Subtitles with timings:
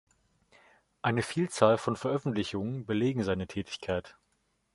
[1.03, 4.17] Eine Vielzahl von Veröffentlichungen belegen seine Tätigkeit.